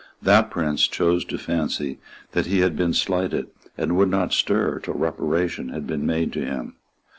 That 0.23 0.49
prince 0.49 0.87
chose 0.87 1.23
to 1.25 1.37
fancy 1.37 1.99
that 2.31 2.47
he 2.47 2.61
had 2.61 2.75
been 2.75 2.91
slighted, 2.91 3.49
and 3.77 3.95
would 3.97 4.09
not 4.09 4.33
stir 4.33 4.79
till 4.79 4.95
reparation 4.95 5.69
had 5.69 5.85
been 5.85 6.07
made 6.07 6.33
to 6.33 6.43
him. 6.43 6.73